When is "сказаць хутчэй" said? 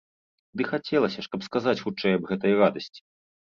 1.49-2.11